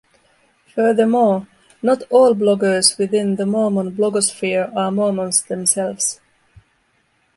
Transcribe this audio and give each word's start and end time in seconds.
Furthermore, 0.73 1.45
not 1.83 2.01
all 2.09 2.33
bloggers 2.33 2.97
within 2.97 3.35
the 3.35 3.45
Mormon 3.45 3.91
blogosphere 3.91 4.75
are 4.75 4.89
Mormons 4.89 5.43
themselves. 5.43 6.19